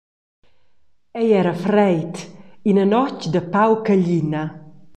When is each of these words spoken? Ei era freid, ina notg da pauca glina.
Ei 1.19 1.29
era 1.41 1.53
freid, 1.63 2.15
ina 2.71 2.85
notg 2.93 3.19
da 3.33 3.41
pauca 3.53 3.95
glina. 4.03 4.43